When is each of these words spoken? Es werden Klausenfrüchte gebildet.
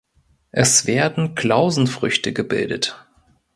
Es 0.49 0.87
werden 0.87 1.35
Klausenfrüchte 1.35 2.33
gebildet. 2.33 3.05